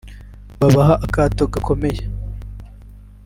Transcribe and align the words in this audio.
Babaha 0.59 0.93
akato 1.05 1.43
gakomeye 1.53 2.01